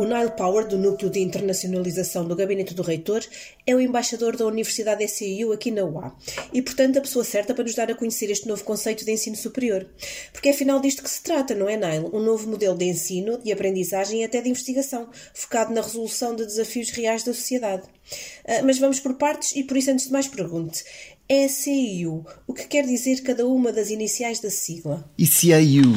[0.00, 3.22] O Nile Power, do Núcleo de Internacionalização do Gabinete do Reitor,
[3.66, 6.16] é o embaixador da Universidade SIU aqui na UA
[6.54, 9.36] e, portanto, a pessoa certa para nos dar a conhecer este novo conceito de ensino
[9.36, 9.86] superior.
[10.32, 12.08] Porque é afinal disto que se trata, não é, Nile?
[12.14, 16.46] Um novo modelo de ensino, de aprendizagem e até de investigação, focado na resolução de
[16.46, 17.82] desafios reais da sociedade.
[17.82, 20.82] Uh, mas vamos por partes e, por isso, antes de mais, pergunte:
[21.28, 25.12] ECIU, o que quer dizer cada uma das iniciais da sigla?
[25.18, 25.92] ECIU,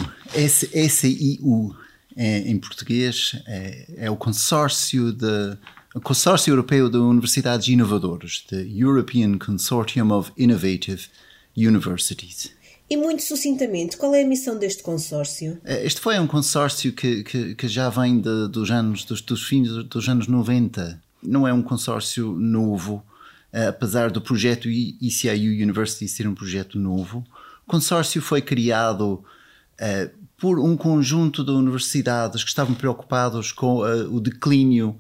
[0.90, 1.83] SIU
[2.16, 5.58] é, em português, é, é o consórcio de
[5.96, 11.08] o Consórcio Europeu de Universidades Inovadoras, the European Consortium of Innovative
[11.56, 12.52] Universities.
[12.90, 15.60] E muito sucintamente, qual é a missão deste consórcio?
[15.64, 19.48] É, este foi um consórcio que, que, que já vem de, dos anos dos, dos
[19.48, 21.00] fins dos anos 90.
[21.22, 23.04] Não é um consórcio novo,
[23.52, 27.24] é, apesar do projeto ECIU University ser um projeto novo.
[27.68, 29.24] O consórcio foi criado
[29.80, 35.00] uh, por um conjunto de universidades que estavam preocupados com uh, o declínio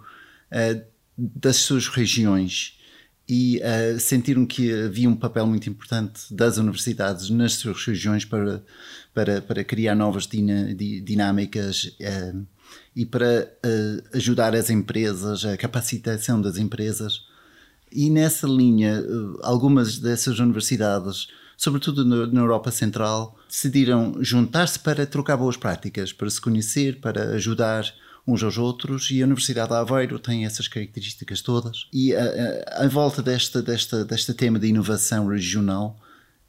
[0.50, 0.82] uh,
[1.18, 2.80] das suas regiões
[3.28, 8.64] e uh, sentiram que havia um papel muito importante das universidades nas suas regiões para,
[9.14, 11.94] para, para criar novas dinâmicas
[12.96, 13.52] e para
[14.14, 17.26] ajudar as empresas, a capacitação das empresas.
[17.92, 19.04] E nessa linha,
[19.42, 26.42] algumas dessas universidades sobretudo na Europa Central, decidiram juntar-se para trocar boas práticas, para se
[26.42, 27.86] conhecer, para ajudar
[28.26, 31.88] uns aos outros e a Universidade de Aveiro tem essas características todas.
[31.92, 36.00] E a, volta desta, desta, desta tema de inovação regional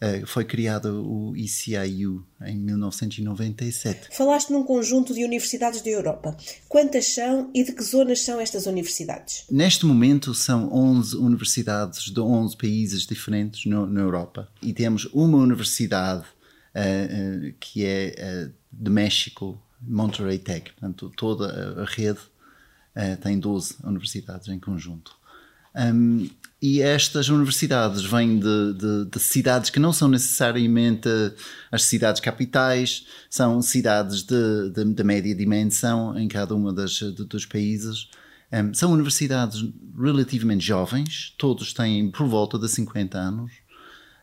[0.05, 4.15] eh, foi criado o ECIU em 1997.
[4.15, 6.37] Falaste num conjunto de universidades da Europa.
[6.69, 9.47] Quantas são e de que zonas são estas universidades?
[9.51, 14.47] Neste momento são 11 universidades de 11 países diferentes no, na Europa.
[14.61, 16.27] E temos uma universidade
[16.75, 20.71] uh, uh, que é de México, Monterrey Tech.
[20.73, 22.21] Portanto, toda a rede
[23.23, 25.17] tem 12 universidades em conjunto.
[25.75, 26.29] Um,
[26.67, 31.11] e estas universidades vêm de, de, de, cidades que não são necessariamente
[31.71, 38.09] as cidades capitais, são cidades de, de média dimensão em cada das, dos países.
[38.51, 39.63] Um, são universidades
[39.95, 43.53] relativamente jovens, todos têm por volta de 50 anos.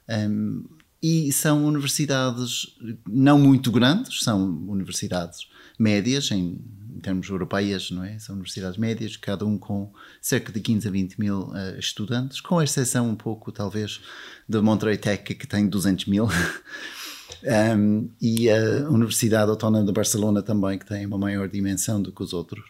[0.09, 0.65] Um,
[0.99, 2.75] e são universidades
[3.07, 5.47] não muito grandes, são universidades
[5.77, 6.59] médias em
[6.99, 8.17] termos europeias, não é?
[8.19, 9.91] São universidades médias, cada um com
[10.21, 14.01] cerca de 15 a 20 mil uh, estudantes, com exceção um pouco, talvez,
[14.47, 16.27] da Monterey Tech, que tem 200 mil.
[17.77, 22.23] um, e a Universidade Autónoma de Barcelona também, que tem uma maior dimensão do que
[22.23, 22.63] os outros.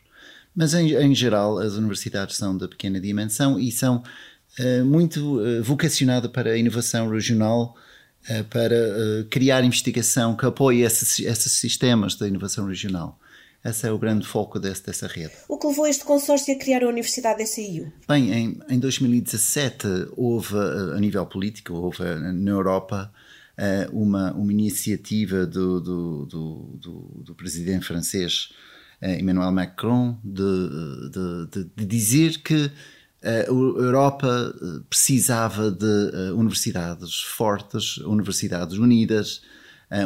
[0.55, 4.03] Mas, em, em geral, as universidades são de pequena dimensão e são
[4.59, 7.75] uh, muito uh, vocacionadas para a inovação regional,
[8.51, 8.75] para
[9.31, 13.19] criar investigação que apoie esses, esses sistemas de inovação regional.
[13.63, 15.33] Esse é o grande foco desse, dessa rede.
[15.47, 17.91] O que levou este consórcio a criar a Universidade SIU?
[18.07, 23.11] Bem, em, em 2017 houve, a nível político, houve na Europa
[23.57, 28.49] eh, uma, uma iniciativa do, do, do, do presidente francês
[28.99, 31.11] eh, Emmanuel Macron de,
[31.51, 32.71] de, de dizer que
[33.21, 34.51] eh, a Europa
[34.89, 39.43] precisava de universidades fortes, universidades unidas,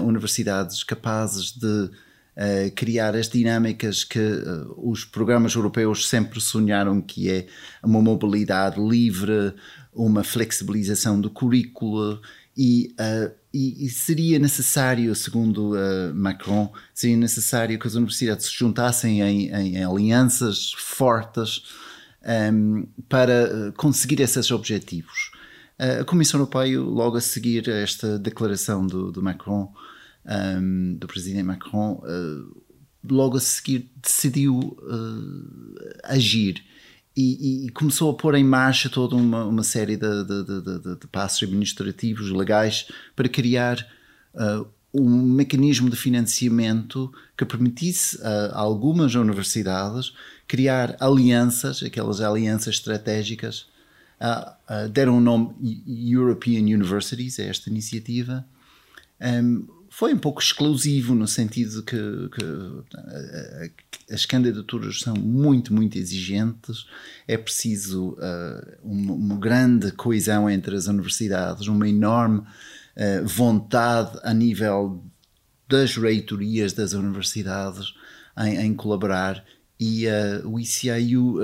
[0.03, 1.91] universidades capazes de
[2.35, 7.47] uh, criar as dinâmicas que uh, os programas europeus sempre sonharam, que é
[7.83, 9.53] uma mobilidade livre,
[9.93, 12.21] uma flexibilização do currículo
[12.55, 15.73] e, uh, e, e seria necessário, segundo
[16.13, 21.63] Macron, seria necessário que as universidades se juntassem em, em, em alianças fortes
[22.21, 25.31] um, ehm, para conseguir esses objetivos.
[25.77, 29.73] A Comissão Europeia, logo a seguir esta declaração do, do Macron,
[30.25, 32.63] um, do presidente Macron, uh,
[33.09, 36.63] logo a seguir decidiu uh, agir
[37.15, 41.07] e, e, começou a pôr em marcha toda uma, uma série de, de, de, de,
[41.07, 43.87] passos administrativos, legais, para criar
[44.33, 50.13] uh, um mecanismo de financiamento que permitisse a algumas universidades
[50.47, 53.67] criar alianças, aquelas alianças estratégicas.
[54.19, 55.53] Uh, deram o nome
[55.85, 58.45] European Universities a esta iniciativa.
[59.21, 62.43] Um, foi um pouco exclusivo no sentido que, que,
[62.97, 63.71] eh,
[64.11, 66.85] as candidaturas são muito, muito exigentes,
[67.25, 74.33] é preciso uh, uma, uma, grande coesão entre as universidades, uma enorme uh, vontade a
[74.33, 75.01] nível
[75.65, 77.93] das reitorias das universidades
[78.37, 79.45] em, em colaborar.
[79.79, 81.37] E uh, o ICIU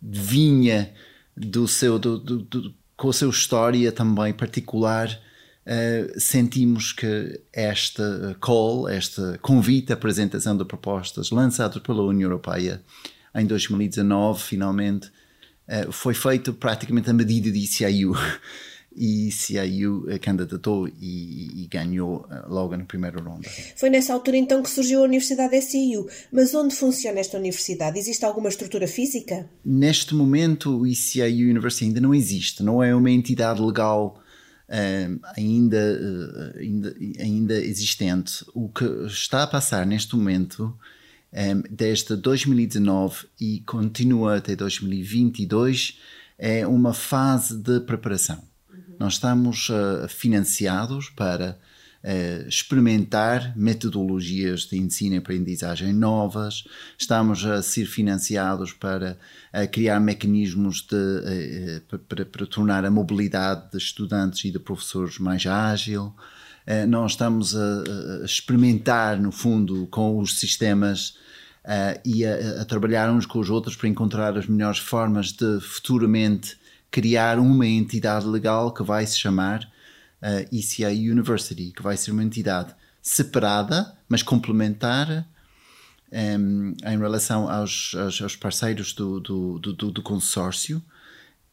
[0.00, 0.94] vinha
[1.36, 5.25] do seu, do, do, do, com a sua história também particular
[5.66, 12.84] Uh, sentimos que esta call, esta convite à apresentação de propostas lançadas pela União Europeia
[13.34, 15.08] em 2019, finalmente,
[15.68, 18.14] uh, foi feito praticamente a medida de ICIU.
[18.96, 23.46] e CIU candidatou e, e, ganhou eh, logo na primeira ronda.
[23.76, 26.08] Foi nessa altura então que surgiu a Universidade SIU.
[26.32, 27.98] Mas onde funciona esta universidade?
[27.98, 29.50] Existe alguma estrutura física?
[29.62, 34.18] Neste momento, o ICIU University ainda não existe, não é uma entidade legal
[34.68, 38.44] uh, ainda, uh, ainda, ainda existente.
[38.54, 40.76] O que está a passar neste momento,
[41.32, 45.98] um, desde 2019 e continua até 2022,
[46.38, 48.42] é uma fase de preparação
[48.98, 51.58] nós estamos uh, financiados para
[52.06, 56.64] uh, experimentar metodologias de ensino e aprendizagem novas,
[56.96, 59.18] estamos a ser financiados para
[59.52, 65.44] uh, criar mecanismos de, para, para, tornar a mobilidade de estudantes e de professores mais
[65.46, 66.14] ágil.
[66.88, 71.16] nós estamos a, a, experimentar, no fundo, com os sistemas
[72.04, 76.56] e a, a trabalhar uns com os outros para encontrar as melhores formas de futuramente
[76.90, 79.68] criar uma entidade legal que vai se chamar
[80.26, 85.24] eh, ECA University, que vai ser uma entidade separada, mas complementar
[86.12, 90.82] um, em relação aos, aos, aos parceiros do, do, do, do, consórcio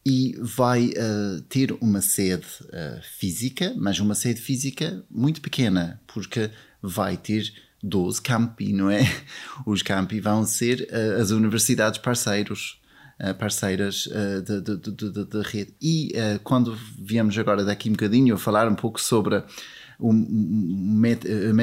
[0.03, 6.49] e vai uh, ter uma sede uh, física, mas uma sede física muito pequena, porque
[6.81, 7.53] vai ter
[7.83, 9.03] 12 campi, não é?
[9.67, 12.81] Os campi vão ser uh, as universidades parceiros
[13.39, 15.73] parceiras uh, da rede.
[15.81, 19.43] E uh, quando viemos agora daqui um bocadinho a falar um pouco sobre
[19.99, 21.53] o método,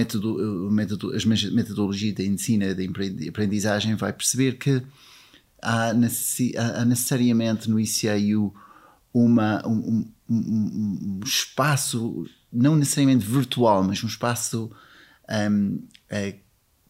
[0.71, 4.83] método, as metodologias de ensino de aprendizagem, vai perceber que
[5.61, 8.55] há, necess, há necessariamente no ICIU
[9.13, 14.71] uma, um, um, um, espaço, não necessariamente virtual, mas um espaço
[15.29, 16.37] um, é,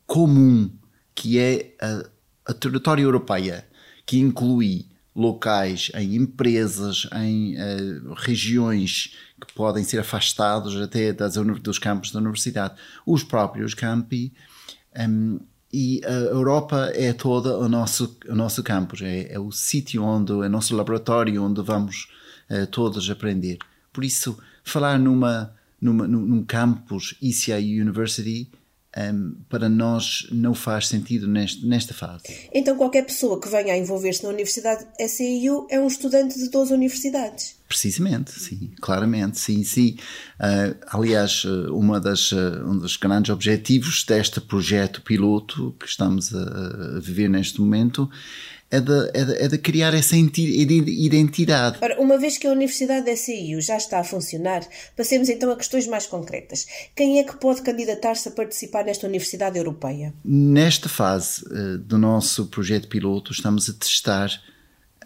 [0.07, 0.71] comum
[1.15, 3.67] que é a, a território europeia
[4.11, 11.79] que inclui locais em empresas, em uh, regiões que podem ser afastados até das, dos
[11.79, 12.75] campos da universidade,
[13.07, 14.33] os próprios campi.
[14.99, 15.39] Um,
[15.73, 20.33] e a Europa é toda o nosso, o nosso campus, é, é o sítio onde,
[20.33, 22.09] é o nosso laboratório onde vamos
[22.51, 23.59] uh, todos aprender.
[23.93, 28.51] Por isso, falar numa, numa, num campus ECI University
[28.97, 32.25] um, para nós não faz sentido neste, nesta fase.
[32.53, 36.75] Então, qualquer pessoa que venha a envolver-se na Universidade SEIU é um estudante de 12
[36.75, 37.57] universidades?
[37.69, 39.97] Precisamente, sim, claramente, sim, sim.
[40.41, 46.97] Uh, aliás, uma das, uh, um dos grandes objetivos deste projeto piloto que estamos a,
[46.97, 48.11] a viver neste momento
[48.71, 51.79] é de, é de, é de criar essa identidade.
[51.81, 54.63] Ora, uma vez que a Universidade da SIU já está a funcionar,
[54.97, 56.67] passemos então a questões mais concretas.
[56.95, 60.15] Quem é que pode candidatar-se a participar nesta Universidade Europeia?
[60.25, 64.31] Nesta fase uh, do nosso projeto piloto, estamos a testar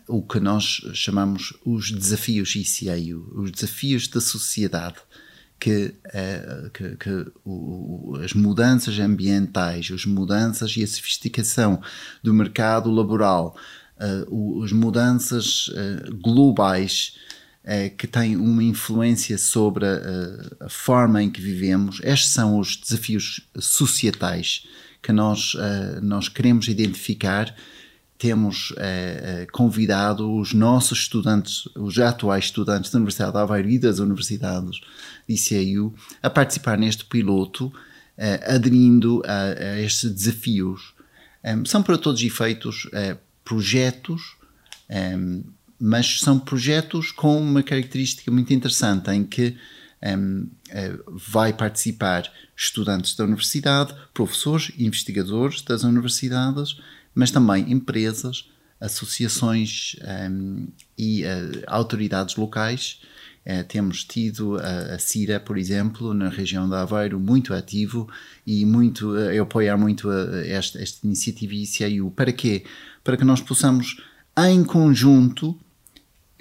[0.06, 4.96] o que nós chamamos os desafios ICAU, os desafios da sociedade
[5.58, 11.80] que, é, que, que o, as mudanças ambientais, as mudanças e a sofisticação
[12.22, 13.56] do mercado laboral,
[13.98, 17.16] uh, as mudanças uh, globais
[17.64, 22.76] uh, que têm uma influência sobre a, a, forma em que vivemos, estes são os
[22.76, 24.66] desafios societais
[25.02, 25.54] que nós,
[26.00, 27.54] nós queremos identificar
[28.24, 33.98] temos eh, convidado os nossos estudantes, os atuais estudantes da Universidade de Aveiro e das
[33.98, 34.80] universidades
[35.28, 37.70] de ICAU a participar neste piloto,
[38.16, 40.94] eh, aderindo a, a, estes desafios.
[41.44, 44.38] Um, são para todos os efeitos eh, projetos,
[44.88, 45.44] um,
[45.78, 49.54] mas são projetos com uma característica muito interessante em que
[50.02, 50.48] um,
[51.10, 56.78] vai participar estudantes da universidade, professores, investigadores das universidades
[57.14, 58.48] mas também empresas,
[58.80, 59.96] associações
[60.30, 60.68] um,
[60.98, 63.00] e uh, autoridades locais.
[63.46, 68.08] Uh, temos tido a, a, CIRA, por exemplo, na região da Aveiro, muito ativo
[68.46, 72.10] e muito, uh, apoiar muito esta, esta iniciativa ICIU.
[72.10, 72.64] Para quê?
[73.02, 74.02] Para que nós possamos,
[74.36, 75.58] em conjunto,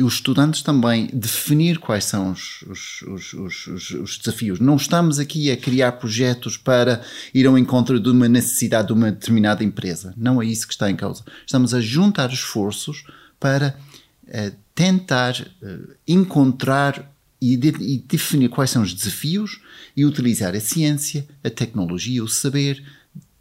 [0.03, 4.60] os estudantes também definir quais são os, os, os, os, desafios.
[4.60, 7.01] Não estamos aqui a criar projetos para
[7.33, 10.13] ir ao encontro de uma necessidade de uma determinada empresa.
[10.17, 11.24] Não é isso que está em causa.
[11.45, 13.05] Estamos a juntar esforços
[13.39, 13.77] para
[14.27, 19.60] uh, tentar uh, encontrar e, de, e definir quais são os desafios
[19.98, 22.83] e utilizar a ciência, a tecnologia, o saber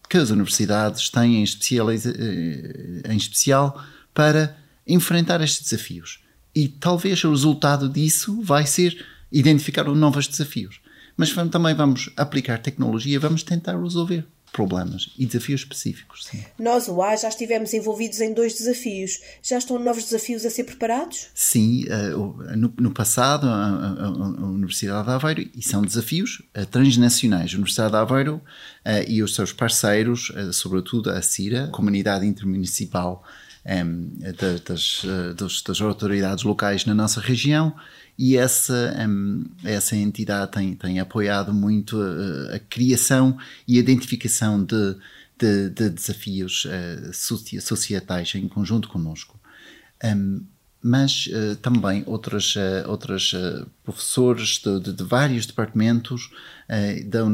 [0.09, 6.22] que as universidades têm em, uh, em especial para enfrentar estes desafios
[6.55, 10.81] e talvez o resultado disso vai ser identificar novos desafios.
[11.17, 14.25] Mas também vamos aplicar tecnologia, vamos tentar resolver.
[14.53, 16.27] problemas e desafios específicos.
[16.27, 16.45] Sim.
[16.59, 19.19] Nós, o A, já estivemos envolvidos em dois desafios.
[19.43, 21.29] Já estão novos desafios a ser preparados?
[21.35, 27.53] Sim, uh, no, passado, a, Universidade de Aveiro, e são desafios uh, transnacionais.
[27.53, 33.25] A Universidade de Aveiro uh, e os seus parceiros, sobretudo a CIRA, Comunidade Intermunicipal
[33.67, 34.19] um,
[34.65, 35.05] das,
[35.37, 37.75] das, das autoridades locais na nossa região,
[38.19, 44.97] e essa, um, essa entidade tem, tem apoiado muito a, a criação e identificação de,
[45.39, 49.41] de, de desafios uh, societais em conjunto conosco.
[50.05, 50.45] Um,
[50.83, 56.31] mas uh, também outras, uh, outras uh, professores de, de, de, vários departamentos
[57.07, 57.25] da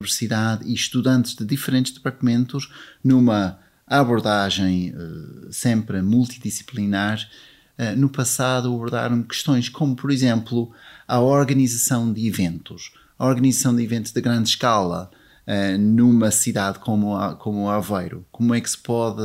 [0.00, 2.72] universidade e estudantes de diferentes departamentos
[3.04, 3.58] numa
[3.98, 4.94] abordagem
[5.50, 7.26] sempre multidisciplinar
[7.80, 10.70] eh, no passado abordaram questões como, por exemplo,
[11.08, 15.10] a organização de eventos, a organização de eventos de grande escala
[15.46, 18.26] uh, numa cidade como, a, como Aveiro.
[18.30, 19.22] Como é que se pode,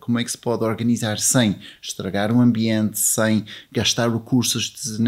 [0.00, 4.98] como é que se pode organizar sem estragar o ambiente, sem gastar recursos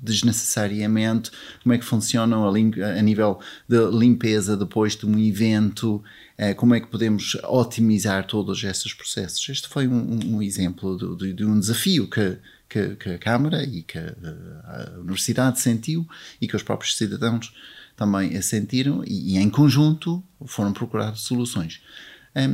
[0.00, 1.30] desnecessariamente?
[1.62, 3.38] Como é que funcionam a, a nível
[3.68, 6.02] de limpeza depois de um evento?
[6.36, 9.48] Eh, como é que podemos otimizar todos esses processos.
[9.48, 12.38] Este foi um, um exemplo de, de, um desafio que,
[12.68, 16.06] que, que, a Câmara e que a Universidade sentiu
[16.40, 17.54] e que os próprios cidadãos
[17.96, 21.80] também sentiram e, e em conjunto foram procurar soluções.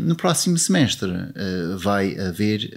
[0.05, 2.71] No próximo semestre uh, vai haver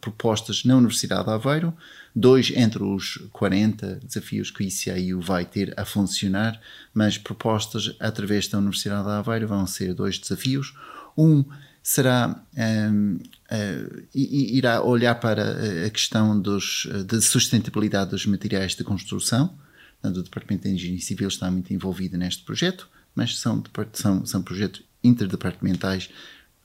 [0.00, 1.76] propostas na Universidade de Aveiro,
[2.16, 6.58] dois entre os 40 desafios que o ICAIU vai ter a funcionar,
[6.92, 10.74] mas propostas através da Universidade de Aveiro vão ser dois desafios.
[11.16, 11.44] Um
[11.82, 12.42] será
[12.90, 19.56] um, uh, irá olhar para a questão dos, de sustentabilidade dos materiais de construção.
[20.02, 24.82] O Departamento de Engenharia Civil está muito envolvido neste projeto, mas são, são, são projetos
[25.02, 26.10] interdepartamentais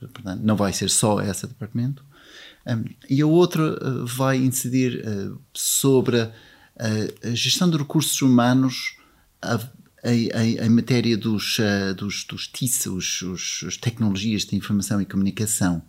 [0.07, 2.03] Portanto, não vai ser só esse departamento.
[3.09, 6.31] E a outra uh, vai incidir uh, sobre a,
[7.23, 8.97] a, gestão de recursos humanos
[10.03, 15.81] em matéria dos, uh, dos, dos TIS, os, os, as tecnologias de informação e comunicação.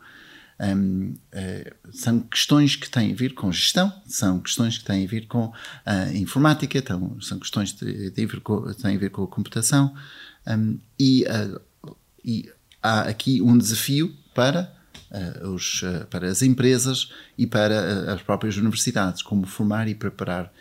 [0.61, 1.15] Um,
[1.93, 5.53] são questões que têm a ver com gestão, são questões que têm a ver com
[5.85, 9.93] a informática, então, são questões que têm a ver com, a, a computação
[10.47, 11.25] um, e,
[12.25, 12.49] e
[12.81, 14.73] há aqui um desafio para,
[15.47, 20.53] os, uh, para as empresas e para uh, as próprias universidades, como formar e preparar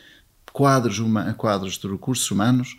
[0.51, 2.75] quadros, uma, quadros de recursos humanos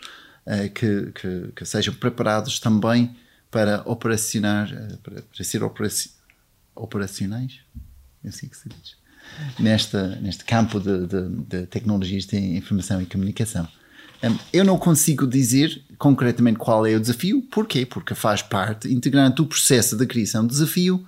[0.75, 3.17] que, que, que, sejam preparados também
[3.49, 4.69] para operacionar,
[5.03, 6.11] para, para ser operaci
[6.75, 7.61] operacionais,
[8.25, 8.97] é assim que se diz,
[9.61, 13.69] neste campo de, de, de tecnologias de informação e comunicação.
[14.53, 17.43] Eu não consigo dizer concretamente qual é o desafio.
[17.43, 17.85] Porquê?
[17.85, 21.07] Porque faz parte, integrante do processo de criação de desafio,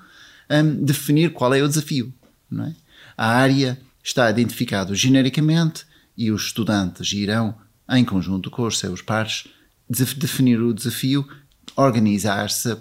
[0.51, 2.13] um, definir qual é o desafio.
[2.51, 2.75] Não é?
[3.17, 5.85] A área está identificada genericamente
[6.17, 7.55] e os estudantes irão,
[7.89, 9.47] em conjunto com os seus pares,
[9.89, 11.27] definir o desafio,
[11.77, 12.77] organizar-se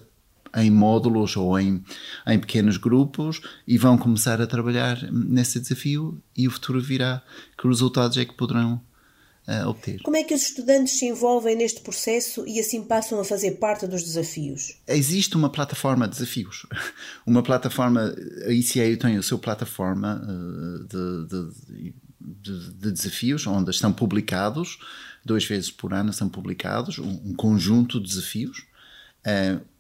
[0.56, 1.84] em módulos ou em,
[2.28, 7.24] em pequenos grupos e vão começar a trabalhar nesse desafio e o futuro virá
[7.58, 8.80] que resultados é que poderão
[9.48, 10.02] uh, obter.
[10.02, 13.88] Como é que os estudantes se envolvem neste processo e assim passam a fazer parte
[13.88, 14.78] dos desafios?
[14.88, 16.66] Existe uma plataforma de desafios.
[17.26, 18.14] Uma plataforma,
[18.46, 21.52] a ICAU tem a sua plataforma uh, de, de,
[22.20, 24.78] de, de, desafios, onde estão publicados,
[25.24, 28.66] duas vezes por ano são publicados, um, um conjunto de desafios.
[29.26, 29.74] Uh,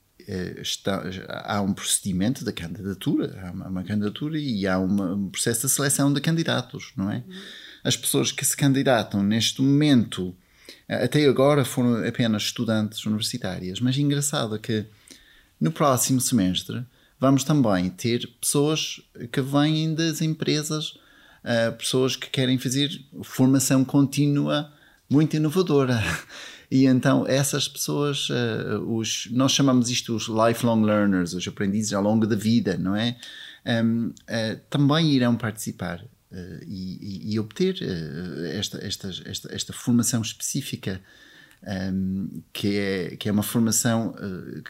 [0.61, 1.03] Está,
[1.43, 5.73] há um procedimento da candidatura, há uma, uma candidatura e há uma, um processo de
[5.73, 7.17] seleção de candidatos, não é?
[7.17, 7.33] Uhum
[7.83, 10.35] as pessoas que se candidatam neste momento,
[10.87, 14.85] eh, até agora foram apenas estudantes universitárias, mas engraçado é que
[15.59, 16.83] no próximo semestre
[17.19, 20.97] vamos também ter pessoas que vêm das empresas,
[21.43, 22.89] eh, pessoas que querem fazer
[23.23, 24.71] formação contínua
[25.09, 26.01] muito inovadora.
[26.73, 32.01] E então essas pessoas, uh, os, nós chamamos isto os lifelong learners, os aprendizes ao
[32.01, 33.15] longo da vida, não é?
[33.63, 36.03] Um, uh, também irão participar.
[36.33, 40.99] Uh, e, e, obter uh, esta, esta, esta, esta, formação específica,
[41.61, 44.63] um, ehm, que, é, que é uma formação uh,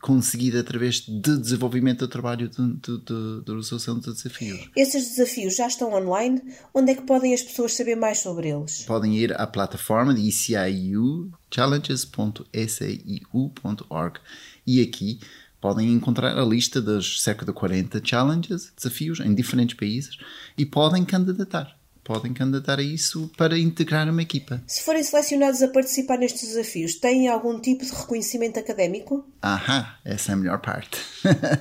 [0.00, 4.68] conseguida através de desenvolvimento do trabalho de, de, de, de, resolução de desafios.
[4.76, 6.42] Esses desafios já estão online?
[6.72, 8.84] Onde é que podem as pessoas saber mais sobre eles?
[8.84, 14.20] Podem ir à plataforma de ICIU, challenges.saiu.org
[14.66, 15.20] e aqui
[15.60, 20.16] podem encontrar a lista das cerca de 40 challenges, desafios em diferentes países
[20.56, 21.76] e podem candidatar.
[22.04, 24.62] podem candidatar a isso para integrar uma equipa.
[24.66, 29.28] Se forem selecionados a participar nestes desafios, têm algum tipo de reconhecimento académico?
[29.42, 30.98] Ahá, essa é a melhor parte.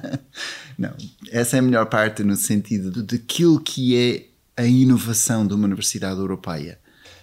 [0.80, 0.96] Não,
[1.32, 6.18] essa é a melhor parte no sentido daquilo que é a inovação de uma universidade
[6.18, 6.80] europeia.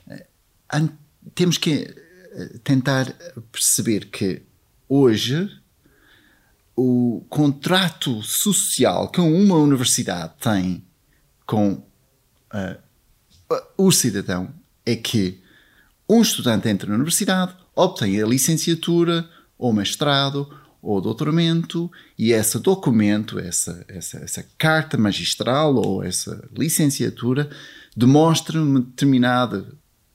[0.06, 0.26] Eh,
[1.34, 1.94] temos que
[2.32, 3.10] eh, tentar
[3.50, 4.42] perceber que
[4.86, 5.48] hoje
[6.76, 10.84] o contrato social que uma universidade tem
[11.46, 14.52] com uh, o cidadão
[14.84, 15.40] é que
[16.08, 20.48] um estudante entra na universidade, obtém a licenciatura ou mestrado
[20.82, 27.48] ou doutoramento e esse documento, essa, essa, essa carta magistral ou essa licenciatura
[27.96, 29.66] demonstra uma determinada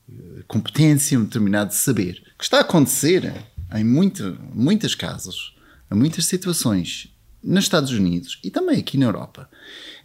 [0.08, 2.22] eh, competência, um determinado saber.
[2.38, 3.34] Que está a acontecer
[3.74, 5.56] em muito, muitos casos,
[5.91, 9.50] em muitas situações, nos Estados Unidos e também aqui na Europa,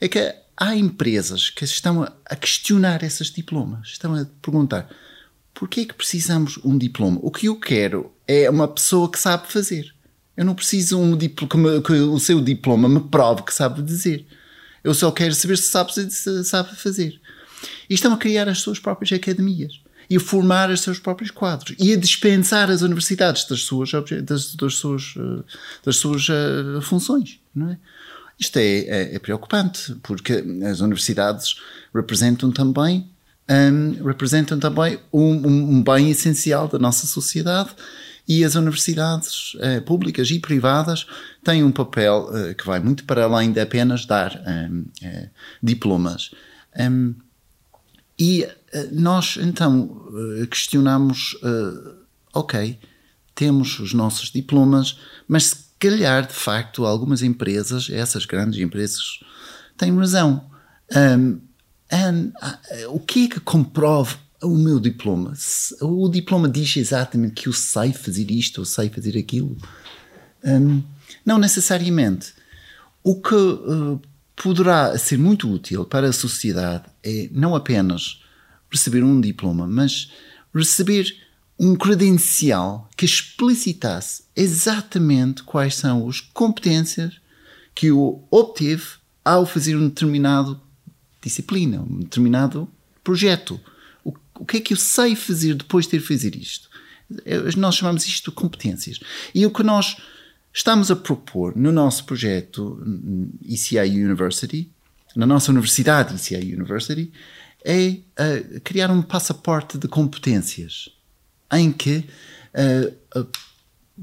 [0.01, 4.89] é que há empresas que estão a questionar esses diplomas, estão a perguntar
[5.55, 7.21] porquê é que precisamos um diploma?
[7.23, 9.95] O que eu quero é uma pessoa que sabe fazer.
[10.37, 14.27] Eu não preciso um diploma, que, o seu diploma me prove que sabe dizer.
[14.83, 17.21] Eu só quero saber se sabe, se sabe fazer.
[17.89, 21.75] E estão a criar as suas próprias academias e a formar os seus próprios quadros
[21.79, 23.91] e a dispensar as universidades das suas,
[24.23, 25.43] das, das suas, eh,
[25.85, 27.41] das suas uh, funções.
[27.55, 27.79] Não é?
[28.39, 31.57] Isto é, é, é preocupante, porque as universidades
[31.95, 33.09] representam também
[33.49, 37.71] um, representam também um, um, bem essencial da nossa sociedade
[38.27, 41.07] e as universidades uh, públicas e privadas
[41.43, 44.87] têm um papel uh, que vai muito para além de apenas dar um,
[45.63, 46.31] diplomas.
[46.79, 47.15] Um,
[48.19, 48.49] e
[48.93, 50.09] nós então
[50.51, 51.37] questionamos:
[52.33, 52.79] ok,
[53.35, 59.21] temos os nossos diplomas, mas calhar, de facto, algumas empresas, essas grandes empresas,
[59.77, 60.51] têm razão.
[60.95, 61.41] Um,
[61.93, 62.33] um,
[62.89, 65.33] o que é que comprove o meu diploma?
[65.81, 69.57] O diploma diz exatamente que eu sei fazer isto ou sei fazer aquilo?
[70.43, 70.83] Um,
[71.25, 72.33] não necessariamente.
[73.03, 74.01] O que uh,
[74.35, 78.23] poderá ser muito útil para a sociedade é não apenas
[78.75, 80.11] receber um diploma, mas
[80.55, 81.17] receber
[81.59, 87.21] um credencial que explicitasse exatamente quais são as competências
[87.75, 88.85] que eu obteve
[89.25, 90.61] ao fazer um determinado
[91.23, 92.69] disciplina, um determinado
[93.03, 93.59] projeto.
[94.05, 96.69] O, o que é que eu sei fazer depois de ter feito isto?
[97.57, 98.99] Nós chamamos isto de competências.
[99.35, 99.97] E o que nós
[100.53, 102.83] estamos a propor no nosso projeto
[103.45, 104.71] ECI University,
[105.15, 107.13] na nossa universidade ECI University,
[107.65, 110.91] é uh, criar um passaporte de competências
[111.51, 112.05] em que
[112.55, 113.27] uh,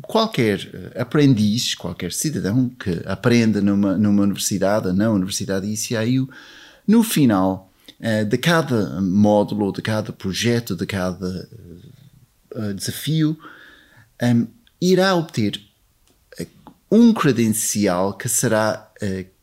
[0.01, 6.29] qualquer aprendiz, qualquer cidadão que aprenda numa, numa universidade, na Universidade ICIU,
[6.87, 7.69] no final
[8.27, 11.47] de cada módulo, de cada projeto, de cada
[12.75, 13.37] desafio,
[14.23, 14.47] um,
[14.81, 15.61] irá obter
[16.89, 18.91] um credencial que será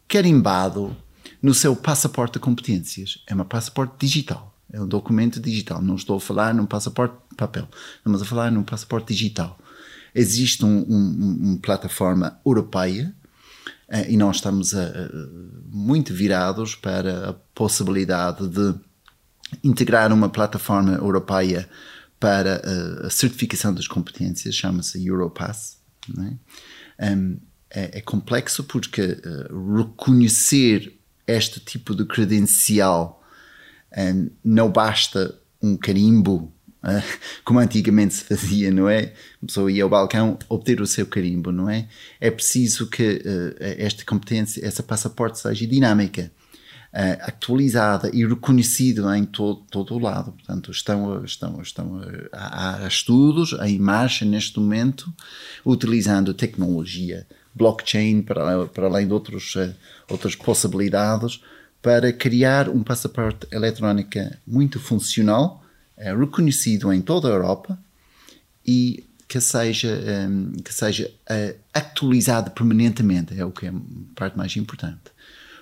[0.08, 0.96] carimbado
[1.42, 3.22] no seu passaporte de competências.
[3.26, 4.54] É um passaporte digital.
[4.72, 5.80] É um documento digital.
[5.80, 7.68] Não estou a falar num passaporte papel.
[7.96, 9.58] Estamos a falar num passaporte digital.
[10.14, 13.14] Existe uma um, um plataforma europeia
[13.88, 14.90] uh, e nós estamos a,
[15.70, 18.74] muito virados para a possibilidade de
[19.62, 21.68] integrar uma plataforma europeia
[22.20, 25.78] para uh, a certificação das competências, chama-se Europass.
[26.98, 27.14] É?
[27.14, 27.38] Um,
[27.70, 28.00] é, é?
[28.00, 30.97] complexo porque uh, reconhecer
[31.28, 33.22] este tipo de credencial
[33.96, 36.52] um, não basta um carimbo
[37.44, 39.12] como antigamente se fazia, não é?
[39.42, 41.88] A pessoa ia ao balcão obter o seu carimbo, não é?
[42.20, 43.22] É preciso que
[43.58, 46.30] esta competência, essa passaporte seja dinâmica,
[47.20, 50.32] atualizada e reconhecida em todo, todo o lado.
[50.32, 52.00] Portanto, estão, estão, estão
[52.32, 55.12] há, estudos em marcha neste momento,
[55.64, 59.54] utilizando tecnologia, blockchain, para, para além de outros,
[60.08, 61.40] outras possibilidades,
[61.80, 65.64] para criar um passaporte eletrónico muito funcional,
[65.96, 67.78] é reconhecido em toda a Europa
[68.66, 69.88] e que seja,
[70.28, 73.74] um, que seja uh, atualizado permanentemente, é o que é a
[74.16, 75.10] parte mais importante.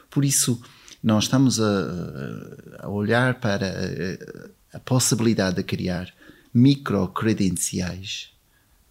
[0.09, 0.63] Por isso,
[1.03, 6.13] nós estamos a, a olhar para a, a, possibilidade de criar
[6.55, 8.31] microcredenciais,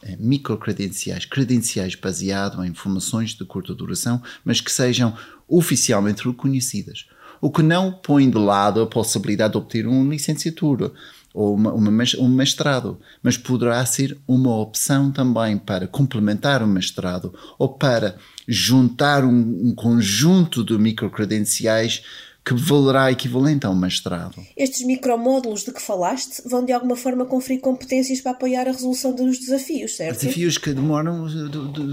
[0.03, 7.05] uh, microcredenciais, credenciais baseados em informações de curta duração, mas que sejam oficialmente reconhecidas.
[7.41, 10.91] O que não põe de lado a possibilidade de obter uma licenciatura
[11.33, 17.33] ou uma, uma, um mestrado, mas poderá ser uma opção também para complementar o mestrado
[17.59, 18.15] ou para
[18.47, 22.03] juntar um, um conjunto de microcredenciais
[22.45, 24.35] que valerá equivalente a um mestrado.
[24.55, 29.13] Estes micromódulos de que falaste vão de alguma forma conferir competências para apoiar a resolução
[29.13, 30.21] dos desafios, certo?
[30.21, 31.25] Desafios que demoram,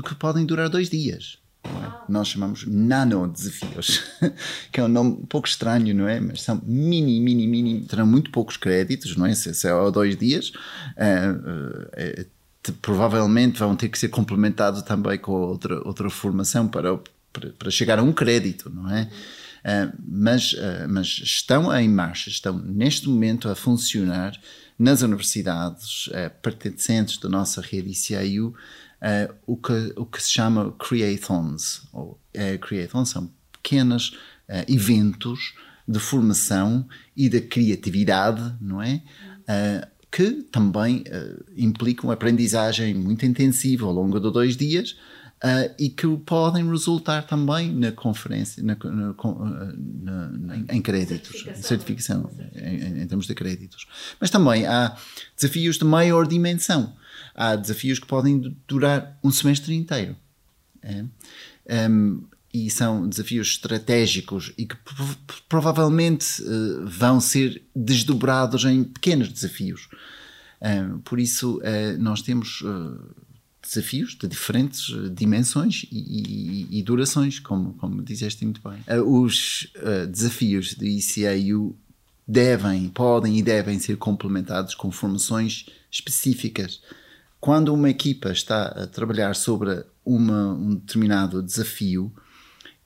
[0.06, 1.41] que podem durar dois dias.
[1.64, 2.11] É?
[2.12, 4.03] Nós chamamos nano-desafios,
[4.72, 6.18] que é um nome um pouco estranho, não é?
[6.18, 9.35] Mas são mini, mini, mini, terão muito poucos créditos, não é?
[9.35, 15.81] Se, é dois dias, uh, uh, provavelmente vão ter que ser complementados também com outra,
[15.87, 16.98] outra formação para,
[17.59, 19.09] para, chegar a um crédito, não é?
[20.05, 20.57] Mas,
[20.88, 24.33] mas estão em marcha, estão neste momento a funcionar
[24.77, 26.09] nas universidades
[26.40, 28.55] pertencentes da nossa rede ICIU
[29.46, 31.88] o, que, o que se chama Creathons.
[31.92, 32.20] Ou,
[32.60, 34.16] creathons são pequenos
[34.68, 35.54] eventos
[35.86, 36.86] de formação
[37.16, 39.02] e de criatividade, não é?
[40.10, 41.04] que também
[41.56, 44.96] implicam aprendizagem muito intensiva ao longo de dois dias,
[45.42, 52.30] Uh, e que podem resultar também na conferência, na, na, na, em créditos, certificação, certificação
[52.54, 53.88] em, em, termos de créditos.
[54.20, 54.96] Mas também há
[55.36, 56.94] desafios de maior dimensão.
[57.35, 60.16] Há desafios que podem durar um semestre inteiro.
[60.83, 61.05] É?
[61.88, 64.77] Um, e são desafios estratégicos e que
[65.49, 69.88] provavelmente uh, vão ser desdobrados em pequenos desafios.
[70.61, 73.01] Um, por isso, uh, nós temos uh,
[73.62, 78.83] desafios de diferentes dimensões e, e, e durações, como, como disseste muito bem.
[79.07, 79.73] Os
[80.11, 81.75] desafios do ICAU
[82.27, 86.81] devem, podem e devem ser complementados com formações específicas.
[87.42, 92.14] Quando uma equipa está a trabalhar sobre uma, um determinado desafio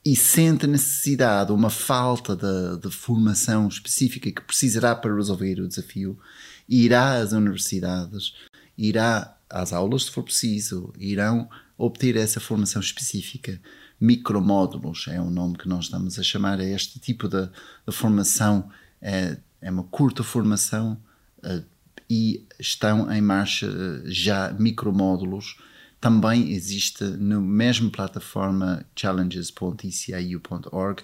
[0.02, 6.18] e sente necessidade, uma falta de, de formação específica que precisará para resolver o desafio,
[6.66, 8.32] irá às universidades,
[8.78, 13.60] irá às aulas, se for preciso, irão obter essa formação específica.
[14.00, 17.46] Micromódulos é o nome que nós estamos a chamar a este tipo de,
[17.86, 18.70] de formação.
[19.02, 20.98] É, é, uma curta formação
[21.44, 21.75] uh,
[22.08, 25.58] e estão em marcha uh, já micromódulos.
[26.00, 31.02] Também existe na mesma plataforma challenges.eciu.org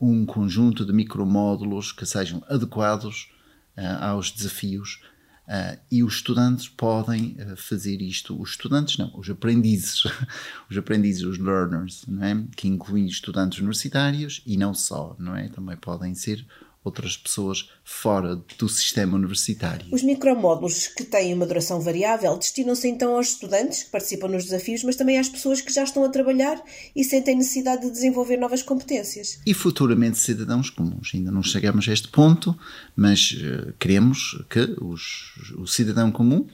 [0.00, 3.30] um conjunto de micromódulos que sejam adequados
[3.76, 5.00] uh, aos desafios
[5.42, 10.04] Uh, e os estudantes podem uh, fazer isto, os estudantes não, os aprendizes,
[10.70, 12.44] os aprendizes, os learners, não é?
[12.56, 15.48] que incluem estudantes universitários e não só, não é?
[15.48, 16.46] Também podem ser
[16.84, 19.86] outras pessoas fora do sistema universitário.
[19.92, 24.82] Os micromódulos, que têm uma duração variável, destinam-se então aos estudantes que participam nos desafios,
[24.82, 26.60] mas também às pessoas que já estão a trabalhar
[26.94, 29.40] e sentem necessidade de desenvolver novas competências.
[29.46, 31.12] E futuramente cidadãos comuns.
[31.14, 32.56] Ainda não chegamos a este ponto,
[32.96, 36.46] mas uh, queremos que os, o cidadão comum,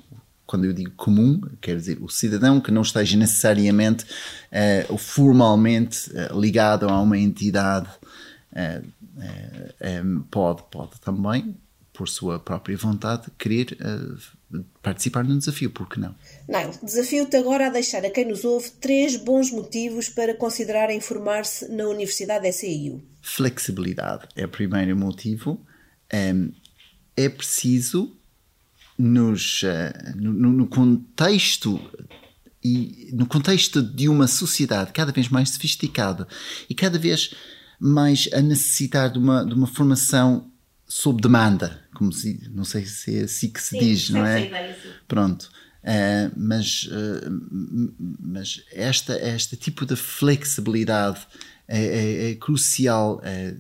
[0.47, 6.11] quando eu digo comum, quer dizer o cidadão que não esteja necessariamente uh, ou formalmente
[6.11, 7.89] uh, ligado a uma entidade
[10.31, 11.57] pode, pode também,
[11.99, 16.15] por sua própria vontade, querer uh, participar num desafio, por que não?
[16.49, 21.69] Nail, desafio-te agora a deixar a quem nos ouve três bons motivos para considerar informar-se
[21.69, 23.03] na Universidade SEIU.
[23.21, 25.61] Flexibilidade é o primeiro motivo.
[26.15, 26.53] Um,
[27.17, 28.17] é preciso,
[28.97, 31.81] nos, uh, no, no contexto
[32.63, 36.29] e no contexto de uma sociedade cada vez mais sofisticada
[36.71, 37.35] e cada vez
[37.79, 40.51] mais a necessitar de uma, de uma formação
[40.87, 44.47] sob demanda, como se, não sei se é assim que se sim, diz, não é?
[44.47, 45.51] Ideia, Pronto.
[45.83, 51.21] Uh, mas, uh, mas esta, este tipo de flexibilidade
[51.69, 53.55] é, é, é crucial é,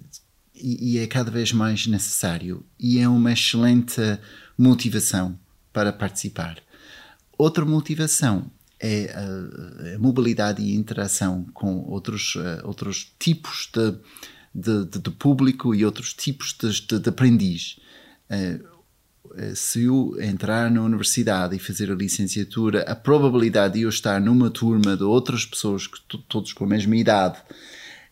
[0.54, 4.00] e, e, é cada vez mais necessário e é uma excelente
[4.57, 5.38] motivação
[5.72, 6.59] para participar.
[7.37, 8.50] Outra motivação
[8.81, 13.93] é a, a mobilidade e interação com outros, uh, outros tipos de,
[14.55, 17.79] de, de, de, público e outros tipos de, de aprendiz.
[18.31, 18.79] Uh,
[19.55, 24.51] se eu entrar na universidade e fazer a licenciatura, a probabilidade de eu estar numa
[24.51, 27.38] turma de outras pessoas, que todos com a mesma idade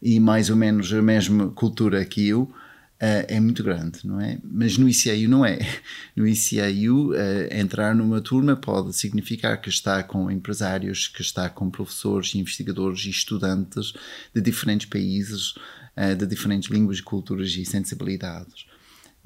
[0.02, 2.52] e mais ou menos a mesma cultura que eu,
[2.96, 4.38] Uh, é muito grande, não é?
[4.42, 5.58] Mas no ICIU não é.
[6.16, 11.50] No ICIU, uh, eh, entrar numa turma pode significar que está com empresários, que está
[11.50, 13.92] com professores, investigadores e estudantes
[14.34, 15.50] de diferentes países,
[15.94, 18.64] uh, de diferentes línguas, culturas e sensibilidades.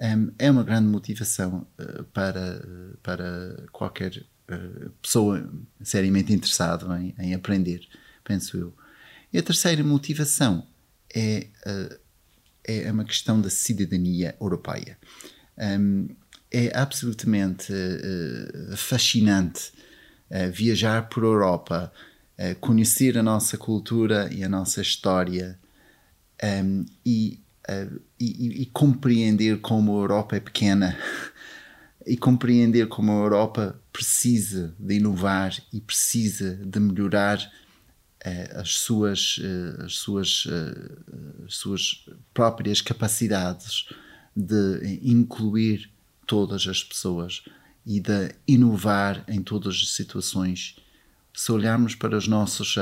[0.00, 1.64] Um, é uma grande motivação
[2.12, 2.66] para,
[3.04, 4.24] para qualquer
[5.00, 5.48] pessoa
[5.80, 7.86] seriamente interessada em, em, aprender,
[8.24, 8.74] penso eu.
[9.32, 10.66] E a terceira motivação
[11.14, 11.46] é
[12.70, 14.96] é, é uma questão da cidadania europeia.
[15.58, 16.08] Um,
[16.52, 19.72] é absolutamente uh, fascinante
[20.30, 21.92] uh, viajar por Europa,
[22.38, 25.58] uh, conhecer a nossa cultura e a nossa história
[26.64, 27.40] um, e
[28.18, 30.98] e, e, compreender como a Europa é pequena
[32.04, 37.38] e compreender como a Europa precisa de inovar e precisa de melhorar
[38.54, 40.46] as, suas, uh, as, suas,
[41.46, 43.88] as suas próprias capacidades
[44.36, 45.90] de incluir
[46.26, 47.42] todas as pessoas
[47.84, 50.76] e de inovar em todas as situações.
[51.34, 52.76] Se olharmos para os nossos,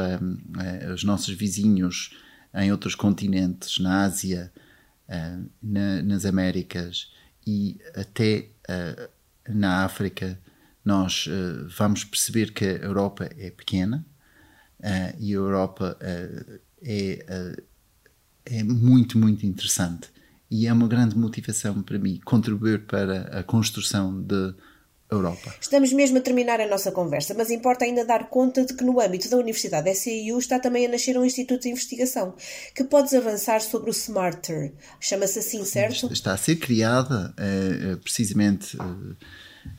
[0.92, 2.14] os nossos vizinhos
[2.54, 4.52] em outros continentes, na Ásia,
[5.62, 7.10] na, nas Américas
[7.46, 8.50] e até
[9.48, 10.38] na África,
[10.84, 11.26] nós
[11.76, 14.04] vamos perceber que a Europa é pequena
[14.80, 17.54] uh, e a Europa uh, é,
[18.44, 20.10] é muito, muito interessante.
[20.50, 24.54] E é uma grande motivação para mim contribuir para a construção de
[25.10, 25.54] Europa.
[25.60, 29.00] Estamos mesmo a terminar a nossa conversa, mas importa ainda dar conta de que no
[29.00, 32.34] âmbito da Universidade SAU está também a nascer um Instituto de Investigação.
[32.74, 34.72] Que podes avançar sobre o Smarter?
[35.00, 36.12] Chama-se assim, certo?
[36.12, 39.16] Está a ser criada uh, precisamente uh,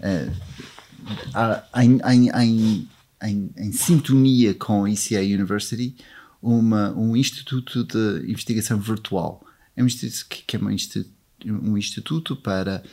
[0.02, 2.90] uh, em,
[3.24, 5.96] em, em, sintonia com a ECA University
[6.42, 9.46] uma, um Instituto de Investigação Virtual.
[9.76, 11.12] É um instituto que é um instituto,
[11.46, 12.84] um instituto para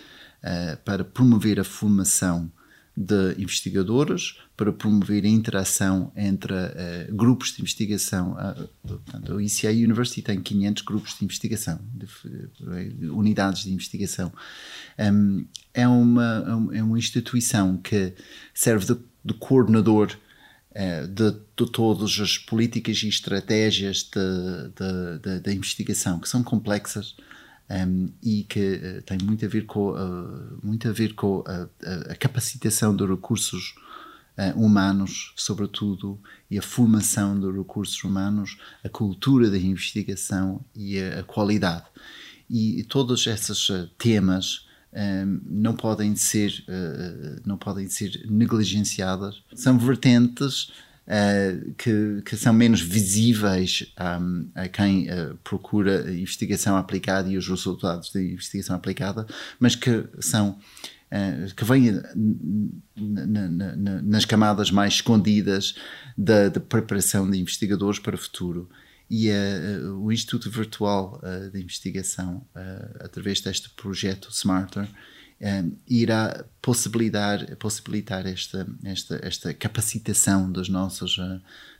[0.47, 2.51] uh, para promover a formação
[2.97, 8.33] de investigadores, para promover a interação entre uh, grupos de investigação.
[8.33, 14.33] Uh, portanto, o ECA University tem 500 grupos de investigação, de, unidades de investigação.
[14.99, 18.15] Um, é, uma, é uma instituição que
[18.55, 20.17] serve de, de coordenador
[21.09, 24.11] de, de, todas as políticas e estratégias
[25.43, 27.17] da investigação, que são complexas,
[27.71, 32.13] um, e que uh, tem muito a ver com, uh, muito a, ver com a,
[32.13, 33.75] a, capacitação de recursos
[34.39, 36.19] uh, humanos, sobretudo,
[36.51, 41.87] e a formação de recursos humanos, a cultura da investigação e a, qualidade.
[42.49, 46.65] E, e todos esses temas um, não podem ser
[47.45, 49.43] não podem ser negligenciadas.
[49.55, 50.71] São vertentes
[51.07, 57.49] uh, que, que, são menos visíveis um, a quem uh, procura investigação aplicada e os
[57.49, 59.27] resultados da investigação aplicada,
[59.59, 60.59] mas que são
[61.07, 62.03] Uh, que vêm
[64.03, 65.77] nas camadas mais escondidas
[66.19, 68.69] da, da, preparação de investigadores para o futuro.
[69.09, 72.47] E uh, o Instituto Virtual uh, de Investigação,
[73.01, 74.89] através deste projeto Smarter,
[75.87, 81.19] irá possibilitar, possibilitar esta, esta, esta capacitação dos nossos,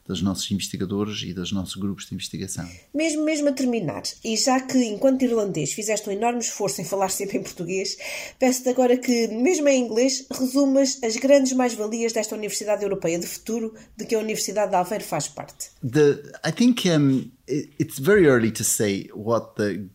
[0.07, 2.69] dos nossos investigadores e dos nossos grupos de investigação.
[2.95, 7.09] Mesmo, mesmo a terminar, e já que enquanto irlandês fizeste um enorme esforço em falar
[7.09, 7.97] sempre em português,
[8.39, 13.75] peço-te agora que, mesmo em inglês, resumas as grandes mais-valias desta Universidade Europeia de Futuro
[13.97, 15.71] de que a Universidade de Aveiro faz parte.
[15.83, 19.89] The, I think um, it's very early to say what the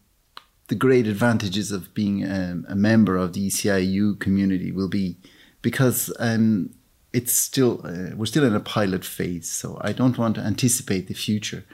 [0.67, 5.17] the great advantages of being a, a member of the ECIU community will be
[5.61, 6.69] because um,
[7.13, 11.07] it's still uh, we're still in a pilot phase, so I don't want to anticipate
[11.07, 11.65] the future.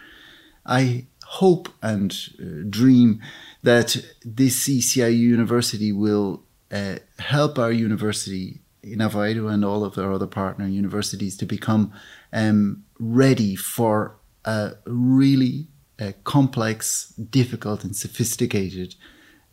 [0.66, 3.22] I hope and uh, dream
[3.64, 10.14] that this ECIU university will uh, help our university in Aveiro and all of our
[10.14, 11.92] other partner universities to become
[12.32, 15.68] um, ready for a really
[16.00, 18.96] a complex, difficult, and sophisticated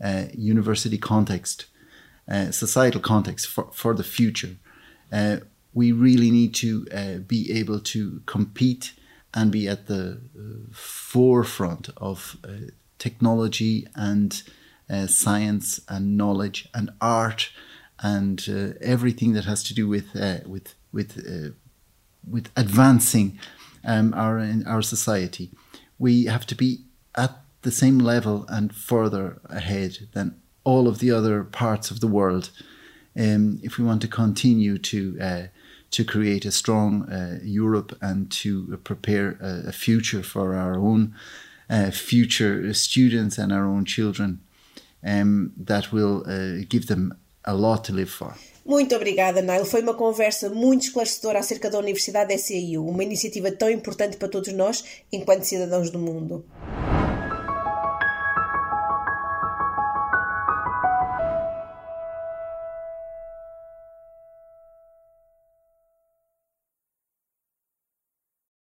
[0.03, 1.66] uh, university context,
[2.29, 4.57] uh, societal context for, for the future.
[5.74, 8.92] Uh, we really need to uh, be able to compete
[9.32, 14.42] and be at the uh, forefront of uh, technology and
[15.06, 17.50] science and knowledge and art
[18.00, 18.48] and
[18.82, 20.14] everything that has to do with
[20.46, 21.54] with with
[22.30, 23.38] with advancing
[23.84, 25.50] um, our our society.
[25.98, 26.84] We have to be
[27.14, 27.30] at
[27.62, 32.50] the same level and further ahead than all of the other parts of the world
[33.16, 35.42] um, if we want to continue to uh,
[35.94, 41.14] to create a strong uh, Europe and to prepare a, a, future for our own
[41.70, 44.40] uh, future students and our own children
[45.04, 48.35] um, that will uh, give them a lot to live for.
[48.66, 49.66] Muito obrigada, Nail.
[49.66, 54.52] Foi uma conversa muito esclarecedora acerca da Universidade SAU, uma iniciativa tão importante para todos
[54.54, 56.44] nós enquanto cidadãos do mundo.